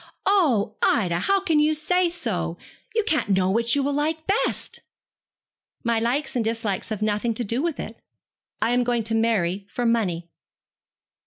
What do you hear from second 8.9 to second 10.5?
to marry for money.'